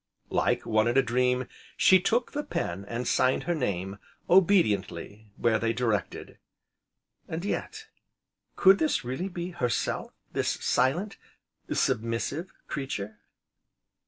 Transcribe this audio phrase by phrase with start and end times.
[0.31, 1.45] Like one in a dream,
[1.77, 6.39] she took the pen, and signed her name, obediently, where they directed.
[7.27, 7.85] And yet,
[8.55, 11.17] could this really be herself, this silent,
[11.71, 13.19] submissive creature?